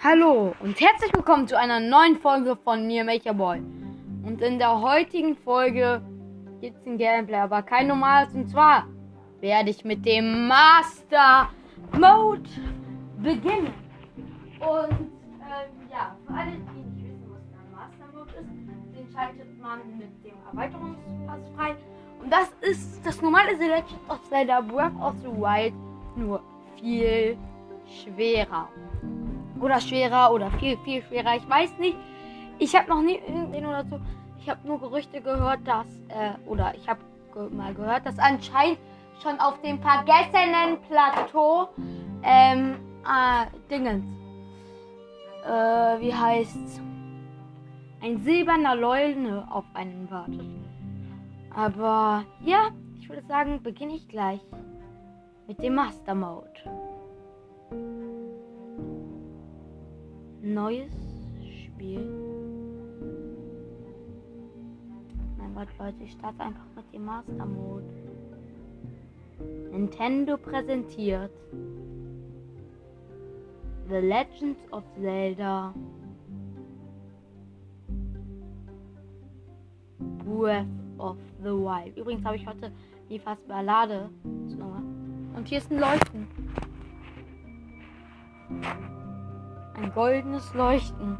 [0.00, 3.58] Hallo und herzlich willkommen zu einer neuen Folge von mir, Maker Boy.
[4.24, 6.00] Und in der heutigen Folge
[6.60, 8.32] gibt es ein Gameplay, aber kein normales.
[8.32, 8.86] Und zwar
[9.40, 11.48] werde ich mit dem Master
[11.98, 12.48] Mode
[13.20, 13.74] beginnen.
[14.60, 19.60] Und ähm, ja, für alle, die nicht wissen, was ein Master Mode ist, den schaltet
[19.60, 21.74] man mit dem Erweiterungspass frei.
[22.22, 25.74] Und das ist das normale Selection of Zelda Breath of the Wild,
[26.14, 26.40] nur
[26.76, 27.36] viel
[27.84, 28.68] schwerer.
[29.60, 31.36] Oder schwerer oder viel, viel schwerer.
[31.36, 31.96] Ich weiß nicht.
[32.58, 34.00] Ich habe noch nie irgendwen oder so.
[34.40, 37.00] Ich habe nur Gerüchte gehört, dass, äh, oder ich habe
[37.34, 38.78] ge mal gehört, dass anscheinend
[39.22, 41.68] schon auf dem vergessenen Plateau,
[42.22, 44.04] ähm, äh, Dingens,
[45.44, 46.80] äh, wie heißt's?
[48.00, 50.46] Ein silberner Leune auf einen wartet.
[51.54, 52.70] Aber ja,
[53.00, 54.40] ich würde sagen, beginne ich gleich
[55.48, 56.48] mit dem Master Mode.
[60.42, 60.92] Neues
[61.64, 62.06] Spiel.
[65.36, 67.84] Mein Gott, Leute, ich starte einfach mit dem Master Mode.
[69.72, 71.32] Nintendo präsentiert
[73.88, 75.74] The Legends of Zelda
[80.24, 80.66] Breath
[80.98, 81.96] of the Wild.
[81.96, 82.70] Übrigens habe ich heute
[83.10, 84.08] die fast Ballade.
[85.34, 86.26] Und hier ist ein Leuchten.
[89.90, 91.18] Goldenes Leuchten.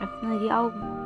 [0.00, 0.96] Öffne die Augen.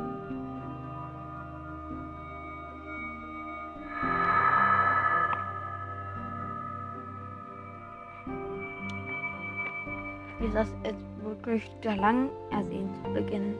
[10.39, 13.55] Ist das jetzt wirklich der lang ersehnte Beginn?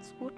[0.00, 0.32] Ist gut.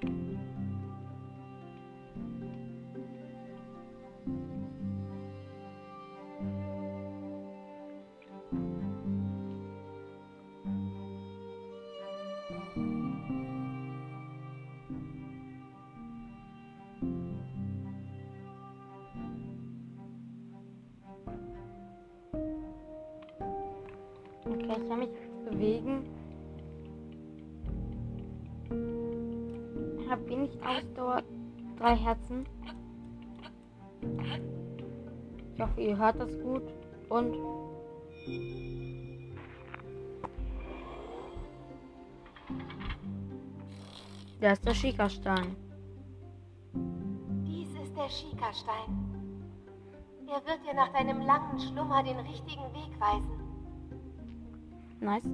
[24.44, 25.08] Okay, ich kann mich
[25.48, 26.11] bewegen.
[31.82, 32.46] Drei Herzen.
[35.52, 36.62] Ich hoffe, ihr hört das gut.
[37.08, 37.34] Und.
[44.40, 45.56] Der ist der Schikastein.
[47.44, 49.10] Dies ist der Schikastein.
[50.28, 53.40] Er wird dir nach deinem langen Schlummer den richtigen Weg weisen.
[55.00, 55.28] Nice.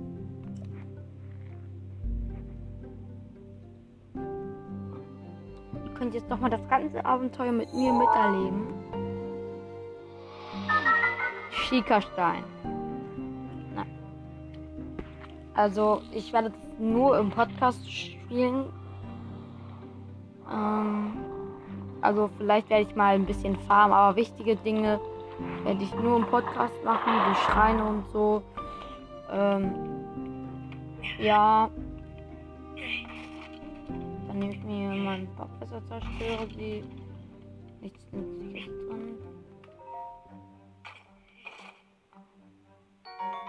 [5.99, 8.67] Könnt jetzt doch mal das ganze Abenteuer mit mir miterleben.
[11.51, 12.45] Schikastein.
[13.75, 13.99] Nein.
[15.55, 18.67] Also, ich werde das nur im Podcast spielen.
[20.51, 21.13] Ähm,
[22.01, 25.01] also, vielleicht werde ich mal ein bisschen farmen, aber wichtige Dinge
[25.65, 28.43] werde ich nur im Podcast machen, wie Schreine und so.
[29.31, 29.75] Ähm,
[31.19, 31.69] ja.
[34.38, 36.85] Nehme ich mir meinen Backfässer, zerstöre sie.
[37.81, 39.17] Nichts nützliches drin.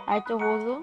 [0.07, 0.77] Alte Hose.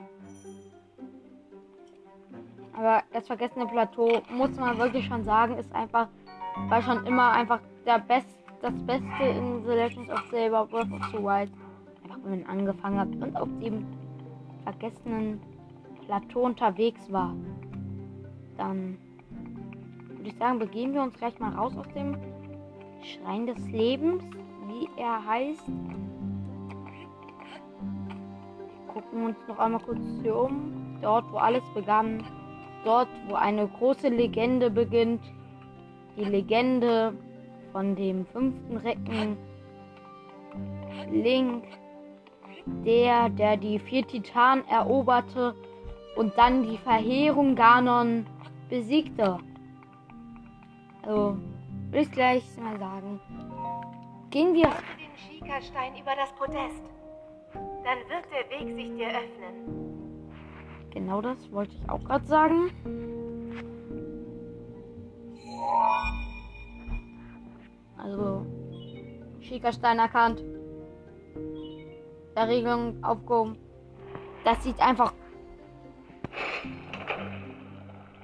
[2.73, 6.07] Aber das vergessene Plateau, muss man wirklich schon sagen, ist einfach,
[6.69, 8.29] war schon immer einfach der Best,
[8.63, 11.51] das Beste in The Legends of Zelda Breath of the Wild.
[12.05, 13.85] Einfach, wenn man angefangen hat und auf dem
[14.63, 15.41] vergessenen
[16.07, 17.35] Plateau unterwegs war.
[18.57, 18.99] Dann
[20.27, 22.17] würde ich sagen, begeben wir uns gleich mal raus aus dem
[23.01, 24.25] Schrein des Lebens,
[24.67, 25.71] wie er heißt.
[28.93, 30.99] Gucken uns noch einmal kurz hier um.
[31.01, 32.25] Dort, wo alles begann.
[32.85, 35.23] dort, wo eine große Legende beginnt.
[36.17, 37.13] Die Legende
[37.71, 39.37] von dem fünften Recken.
[41.13, 41.63] Link,
[42.85, 45.55] der, der die vier Titanen eroberte
[46.17, 48.27] und dann die Verheerung Ganon
[48.69, 49.39] besiegte.
[51.07, 51.37] Also,
[51.93, 53.21] will ich gleich mal sagen.
[54.31, 54.65] Gehen wir.
[54.65, 56.83] den Schikastein über das Podest.
[57.55, 60.31] Dann wird der Weg sich dir öffnen.
[60.91, 62.73] Genau das wollte ich auch gerade sagen.
[67.97, 68.45] Also,
[69.41, 70.43] Schikastein erkannt.
[72.35, 73.57] Verriegelung aufgehoben.
[74.45, 75.13] Das sieht einfach.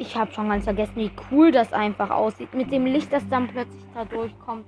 [0.03, 2.53] Ich habe schon ganz vergessen, wie cool das einfach aussieht.
[2.55, 4.67] Mit dem Licht, das dann plötzlich da durchkommt.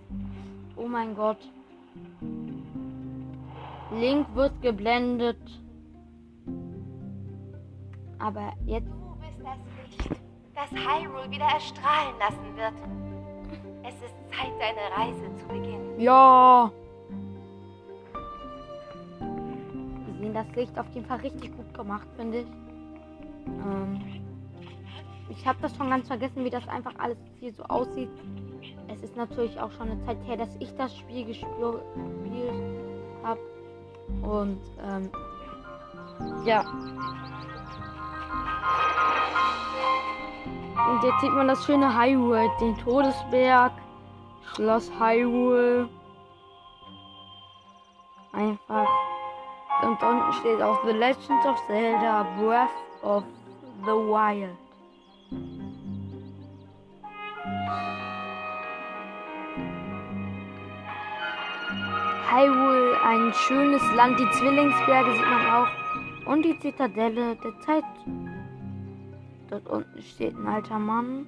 [0.76, 1.38] Oh mein Gott.
[3.90, 5.40] Link wird geblendet.
[8.20, 8.86] Aber jetzt.
[8.86, 10.22] Du bist das Licht,
[10.54, 12.74] das Hyrule wieder erstrahlen lassen wird.
[13.82, 15.98] Es ist Zeit, deine Reise zu beginnen.
[15.98, 16.70] Ja.
[19.18, 22.46] Wir sehen das Licht auf jeden Fall richtig gut gemacht, finde ich.
[23.46, 24.23] Ähm,
[25.30, 28.10] ich habe das schon ganz vergessen, wie das einfach alles hier so aussieht.
[28.88, 31.50] Es ist natürlich auch schon eine Zeit her, dass ich das Spiel gespielt
[33.22, 33.40] habe.
[34.22, 35.10] Und ähm,
[36.44, 36.60] ja.
[40.90, 43.72] Und jetzt sieht man das schöne Hyrule, den Todesberg,
[44.54, 45.88] Schloss Hyrule.
[48.32, 48.88] Einfach.
[49.82, 52.68] Und unten steht auch The Legend of Zelda Breath
[53.02, 53.24] of
[53.84, 54.63] the Wild.
[62.34, 64.18] Hyrule, ein schönes Land.
[64.18, 65.68] Die Zwillingsberge sieht man auch.
[66.26, 67.84] Und die Zitadelle der Zeit.
[69.50, 71.26] Dort unten steht ein alter Mann.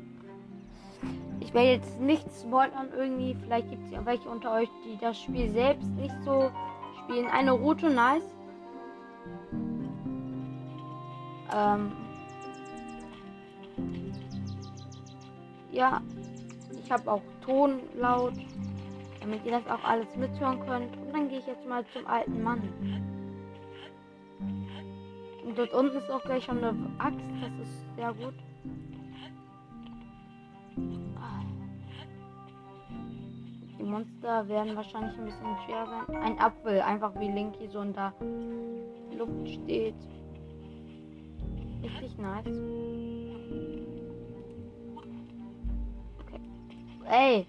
[1.41, 3.37] Ich werde jetzt nichts spoilern irgendwie.
[3.41, 6.51] Vielleicht gibt es ja welche unter euch, die das Spiel selbst nicht so
[7.05, 7.29] spielen.
[7.29, 8.35] Eine Route nice.
[11.55, 12.06] Ähm
[15.77, 16.03] ja,
[16.83, 18.35] ich habe auch Ton laut
[19.27, 20.97] damit ihr das auch alles mithören könnt.
[20.97, 22.63] Und dann gehe ich jetzt mal zum alten Mann.
[25.45, 28.35] Und dort unten ist auch gleich schon eine Axt, das ist sehr gut.
[33.79, 36.17] Die Monster werden wahrscheinlich ein bisschen schwer sein.
[36.23, 38.13] Ein Apfel, einfach wie Linky so in der
[39.17, 39.95] Luft steht.
[41.83, 43.06] Richtig nice.
[47.09, 47.47] Ey!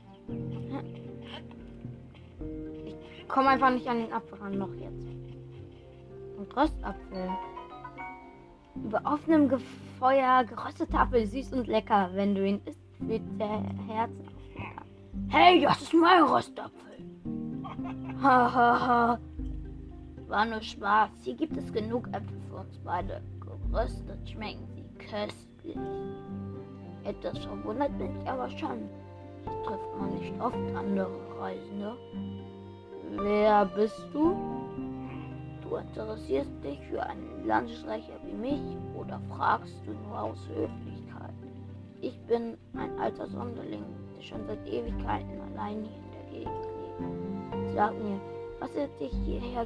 [3.37, 5.05] komme einfach nicht an den Apfel ran, noch jetzt.
[6.39, 7.29] Und Röstapfel.
[8.83, 9.51] Über offenem
[9.99, 12.09] Feuer gerösteter Apfel, süß und lecker.
[12.13, 14.27] Wenn du ihn isst, wird der Herzen
[15.29, 16.97] Hey, das ist mein Röstapfel.
[18.23, 19.19] Hahaha.
[20.27, 21.11] War nur Spaß.
[21.21, 23.21] Hier gibt es genug Äpfel für uns beide.
[23.39, 25.77] Geröstet schmecken sie köstlich.
[27.03, 28.89] Etwas verwundert bin ich aber schon.
[29.65, 31.97] Trifft man nicht oft andere Reisende.
[33.17, 34.35] Wer bist du?
[35.61, 41.33] Du interessierst dich für einen Landstreicher wie mich oder fragst du nur aus Höflichkeit?
[42.01, 43.83] Ich bin ein alter Sonderling,
[44.15, 47.73] der schon seit Ewigkeiten allein hier in der Gegend lebt.
[47.75, 48.19] Sag mir,
[48.59, 49.65] was hat dich hierher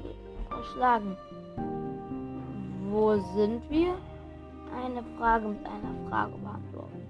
[0.49, 1.17] verschlagen?
[2.89, 3.95] Wo sind wir?
[4.83, 7.00] Eine Frage mit einer Frage beantworten.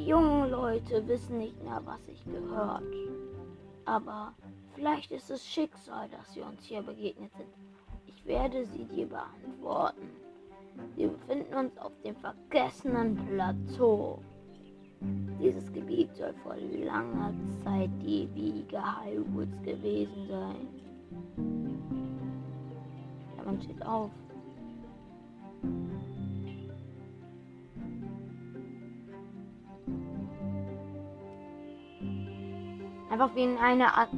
[0.00, 2.82] Die jungen Leute wissen nicht mehr, was ich gehört.
[3.84, 4.34] Aber
[4.80, 7.50] Vielleicht ist es Schicksal, dass wir uns hier begegnet sind.
[8.06, 10.08] Ich werde sie dir beantworten.
[10.96, 14.18] Wir befinden uns auf dem vergessenen Plateau.
[15.38, 20.68] Dieses Gebiet soll vor langer Zeit die Wiege Hyrules gewesen sein.
[23.36, 24.10] Ja, man steht auf.
[33.20, 34.08] Einfach wie in einer Art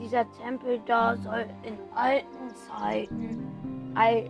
[0.00, 4.28] dieser Tempel da soll in alten Zeiten, al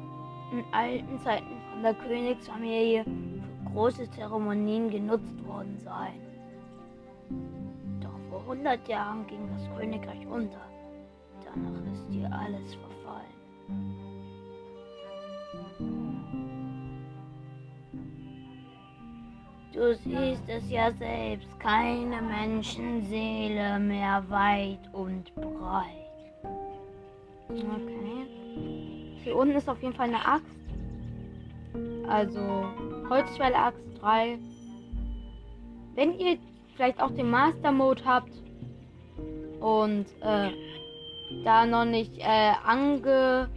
[0.52, 6.20] in alten Zeiten von der Königsfamilie für große Zeremonien genutzt worden sein.
[8.02, 10.60] Doch vor 100 Jahren ging das Königreich unter.
[11.42, 14.03] Danach ist hier alles verfallen.
[19.74, 25.90] Du siehst es ja selbst, keine Menschenseele mehr weit und breit.
[27.48, 28.26] Okay.
[29.24, 30.46] Hier unten ist auf jeden Fall eine Axt.
[32.08, 32.38] Also
[33.10, 34.38] Holzfäller Axt 3.
[35.96, 36.38] Wenn ihr
[36.76, 38.30] vielleicht auch den Master Mode habt
[39.58, 40.52] und äh,
[41.42, 43.48] da noch nicht äh, angefangen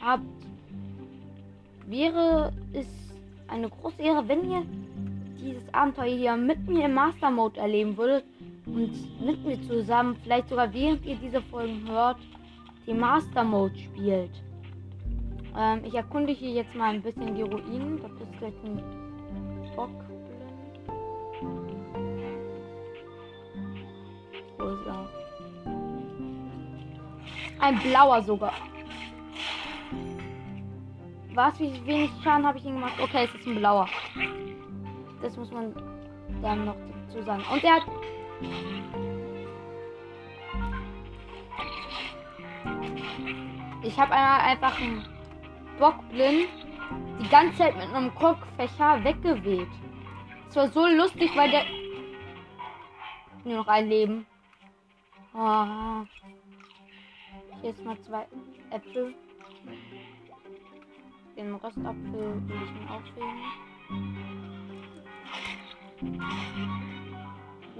[0.00, 0.22] habt,
[1.88, 3.07] wäre es
[3.48, 4.62] eine große Ehre, wenn ihr
[5.40, 8.24] dieses Abenteuer hier mit mir im Master Mode erleben würdet
[8.66, 8.92] und
[9.24, 12.18] mit mir zusammen, vielleicht sogar während ihr diese Folgen hört,
[12.86, 14.30] den Master Mode spielt.
[15.56, 18.00] Ähm, ich erkunde hier jetzt mal ein bisschen die Ruinen.
[18.00, 18.82] Das ist gleich ein
[19.74, 19.90] Bock.
[27.60, 28.52] Ein blauer sogar.
[31.38, 31.60] Was?
[31.60, 32.98] Wie wenig Schaden habe ich ihn gemacht?
[33.00, 33.88] Okay, es ist ein blauer.
[35.22, 35.72] Das muss man
[36.42, 36.74] dann noch
[37.06, 37.44] dazu sagen.
[37.52, 37.82] Und er hat.
[43.84, 45.06] Ich habe einfach einen
[45.78, 46.48] Bockblind
[47.22, 49.70] die ganze Zeit mit einem Kopffächer weggeweht.
[50.48, 51.62] Es war so lustig, weil der.
[53.44, 54.26] Nur noch ein Leben.
[55.34, 56.02] Oh.
[57.60, 58.26] Hier ist mal zwei
[58.70, 59.14] Äpfel.
[61.38, 63.44] Den Röstapfel will ich aufheben.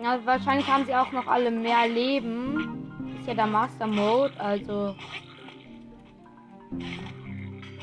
[0.01, 3.17] Ja, wahrscheinlich haben sie auch noch alle mehr Leben.
[3.19, 4.95] Ist ja der Master Mode, also.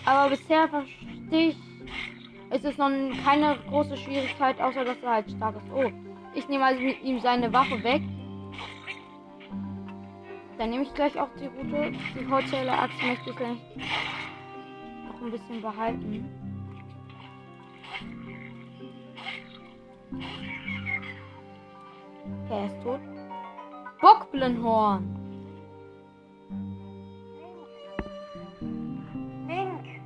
[0.06, 1.58] Aber bisher verstehe ich.
[2.52, 2.92] Es ist noch
[3.26, 5.74] keine große Schwierigkeit, außer dass er halt stark ist.
[5.76, 5.92] Oh,
[6.34, 8.02] ich nehme also mit ihm seine Waffe weg.
[10.58, 11.92] Dann nehme ich gleich auch die Route.
[12.18, 13.58] Die Holzhäller Axt möchte ich gleich
[15.26, 16.30] ein bisschen behalten.
[22.44, 23.00] Okay, er ist tot.
[24.02, 25.04] Bockblenhorn.
[29.48, 30.02] Link!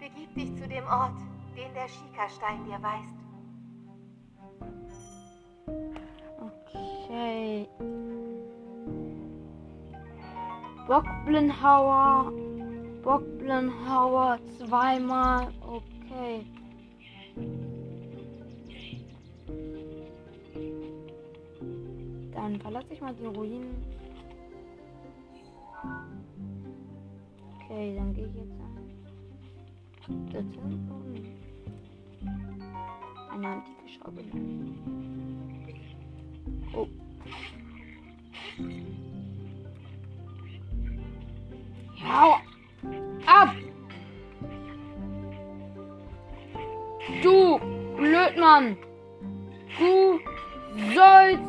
[0.00, 1.18] Begib dich zu dem Ort,
[1.56, 3.14] den der Schikastein dir weist.
[6.40, 7.68] Okay.
[10.88, 12.32] Bockblenhauer.
[13.04, 15.52] Bockblenhauer zweimal.
[15.60, 16.46] Okay.
[22.32, 23.76] Dann verlasse ich mal die Ruinen.
[27.56, 30.26] Okay, dann gehe ich jetzt an.
[30.32, 31.38] Das hinten.
[33.32, 34.22] Eine antike Schraube.
[36.72, 36.88] Oh.
[42.02, 42.43] Hau
[48.54, 48.76] Blödmann!
[49.78, 50.20] Du
[50.94, 51.42] sollst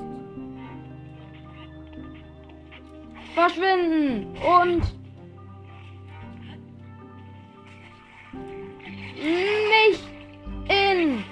[3.34, 4.82] verschwinden und
[9.16, 10.00] mich
[10.70, 11.24] in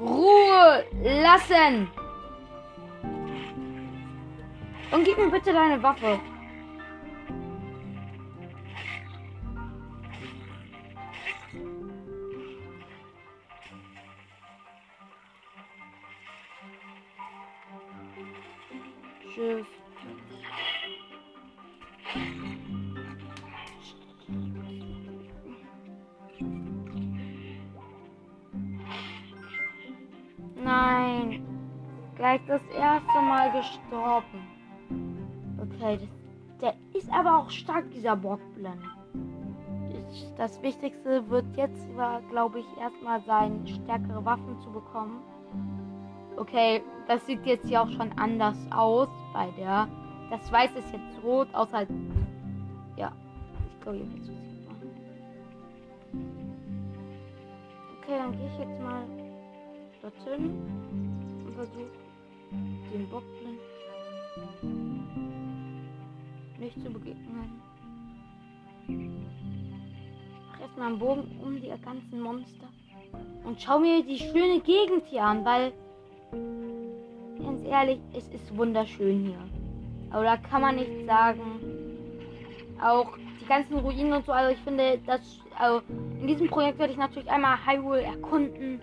[0.00, 1.88] Ruhe lassen.
[4.92, 6.20] Und gib mir bitte deine Waffe.
[38.06, 38.82] Dieser Bockblend.
[40.36, 41.88] Das Wichtigste wird jetzt,
[42.30, 45.22] glaube ich, erstmal sein, stärkere Waffen zu bekommen.
[46.36, 49.88] Okay, das sieht jetzt ja auch schon anders aus bei der.
[50.30, 51.88] Das Weiß ist jetzt rot, außer halt.
[52.96, 53.10] Ja,
[53.72, 54.90] ich glaube, hier es machen.
[58.02, 59.02] Okay, dann gehe ich jetzt mal
[60.00, 60.62] dorthin
[61.44, 61.90] und versuche
[62.92, 63.58] den Bockblind
[66.58, 67.65] nicht zu begegnen.
[68.88, 72.68] Ich mache erstmal einen Bogen um die ganzen Monster
[73.44, 75.72] und schau mir die schöne Gegend hier an, weil
[77.42, 79.38] ganz ehrlich, es ist wunderschön hier.
[80.10, 81.60] Aber da kann man nichts sagen.
[82.82, 85.80] Auch die ganzen Ruinen und so, also ich finde, dass also
[86.20, 88.80] in diesem Projekt werde ich natürlich einmal Hyrule erkunden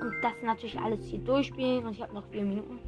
[0.00, 2.78] und das natürlich alles hier durchspielen und ich habe noch vier Minuten.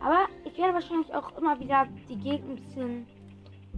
[0.00, 3.06] Aber ich werde wahrscheinlich auch immer wieder die Gegend ein bisschen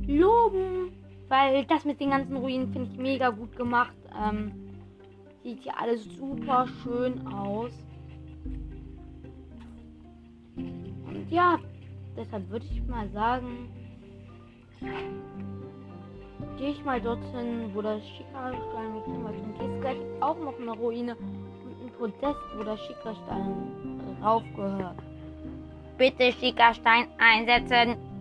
[0.06, 0.92] loben,
[1.32, 3.96] weil das mit den ganzen Ruinen finde ich mega gut gemacht.
[4.22, 4.52] Ähm,
[5.42, 7.72] sieht hier alles super schön aus.
[10.56, 11.58] Und ja,
[12.18, 13.70] deshalb würde ich mal sagen,
[16.58, 20.72] gehe ich mal dorthin, wo das Schickerstein mich immer Dann gehst gleich auch noch eine
[20.72, 21.16] Ruine
[21.64, 24.98] mit einem Podest, wo der Schickerstein raufgehört.
[25.96, 28.11] Bitte Schickerstein einsetzen.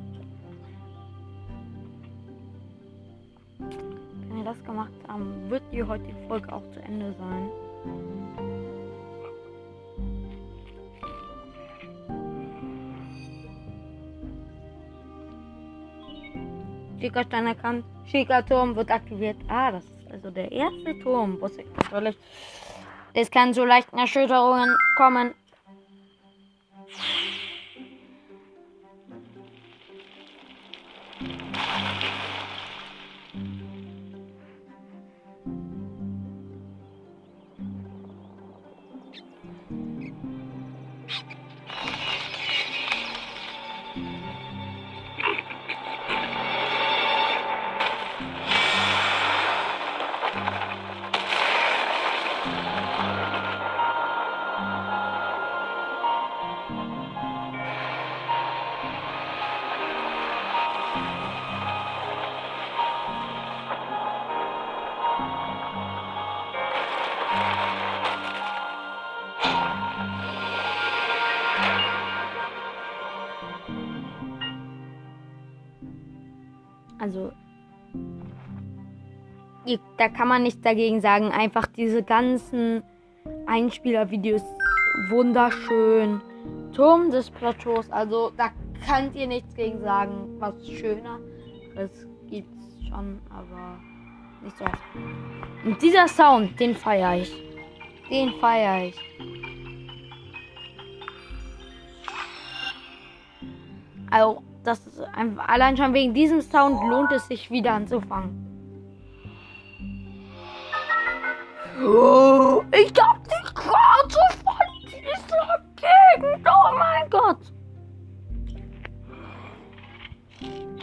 [4.61, 7.49] Das gemacht haben, wird die heutige Folge auch zu Ende sein.
[16.99, 17.85] Schickerstein erkannt.
[18.05, 19.37] Schickerturm wird aktiviert.
[19.47, 21.39] Ah, das ist also der erste Turm.
[23.13, 25.33] Es kann zu leichten Erschütterungen kommen.
[77.11, 77.33] Also,
[79.97, 81.31] da kann man nichts dagegen sagen.
[81.31, 82.83] Einfach diese ganzen
[83.45, 84.43] Einspielervideos
[85.09, 86.21] wunderschön.
[86.73, 88.51] Turm des Plateaus, also da
[88.87, 90.37] könnt ihr nichts gegen sagen.
[90.39, 91.19] Was schöner,
[91.75, 91.91] das
[92.29, 93.77] gibt's schon, aber
[94.41, 94.79] nicht so oft.
[95.65, 97.33] Und dieser Sound, den feiere ich.
[98.09, 98.95] Den feiere ich.
[104.09, 108.47] Also, das ist einfach, allein schon wegen diesem Sound lohnt es sich wieder anzufangen.
[111.83, 116.47] Oh, ich hab die Karte von dieser Gegend.
[116.47, 117.39] Oh mein Gott.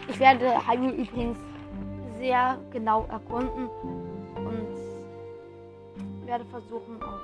[0.09, 1.39] Ich werde Hyrule übrigens
[2.19, 3.69] sehr genau erkunden
[4.35, 4.67] und
[6.27, 7.21] werde versuchen auch.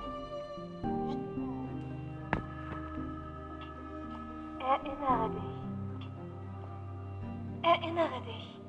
[4.61, 5.64] Erinnere dich.
[7.65, 8.61] Erinnere dich.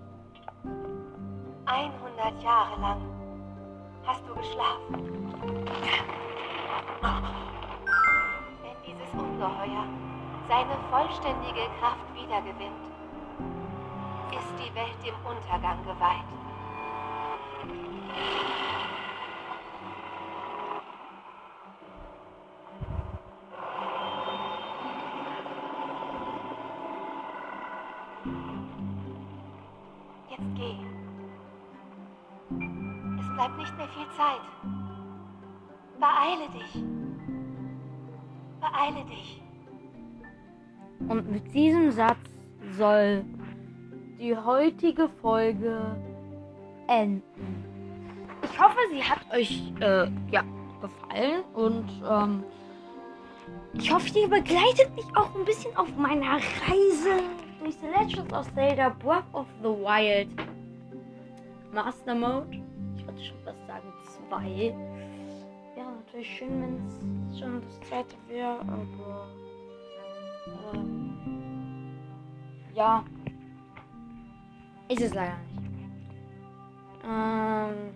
[1.65, 3.01] 100 Jahre lang
[4.05, 5.33] hast du geschlafen.
[8.61, 9.85] Wenn dieses Ungeheuer
[10.47, 12.85] seine vollständige Kraft wiedergewinnt,
[14.31, 16.35] ist die Welt dem Untergang geweiht.
[33.35, 34.41] Bleibt nicht mehr viel Zeit.
[35.99, 36.83] Beeile dich.
[38.61, 39.41] Beeile dich.
[41.07, 42.17] Und mit diesem Satz
[42.71, 43.23] soll
[44.19, 45.95] die heutige Folge
[46.87, 47.65] enden.
[48.43, 50.43] Ich hoffe, sie hat euch äh, ja,
[50.81, 52.43] gefallen und ähm,
[53.73, 57.23] ich hoffe, ihr begleitet mich auch ein bisschen auf meiner Reise
[57.61, 60.29] durch The Legends of Zelda Breath of the Wild
[61.73, 62.64] Master Mode.
[64.27, 64.73] Zwei.
[65.75, 66.85] Wäre natürlich schön, wenn
[67.29, 69.27] es schon das zweite wäre, aber
[70.73, 71.17] ähm,
[72.73, 73.03] ja,
[74.87, 75.65] ist es leider nicht.
[77.03, 77.91] Ähm,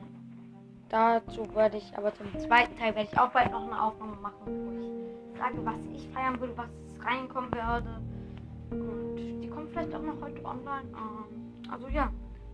[0.89, 4.45] dazu werde ich, aber zum zweiten Teil werde ich auch bald noch eine Aufnahme machen,
[4.45, 6.69] wo ich sage, was ich feiern würde, was
[7.05, 8.01] reinkommen würde.
[8.71, 10.89] Und die kommt vielleicht auch noch heute online.
[10.93, 12.11] Ähm, also ja,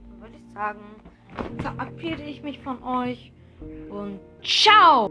[0.10, 0.80] dann würde ich sagen,
[1.60, 3.32] verabschiede ich mich von euch
[3.90, 5.10] und ciao!